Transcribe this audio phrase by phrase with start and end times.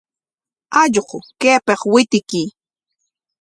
[0.81, 2.47] ¡Allqu, kaypik witiy!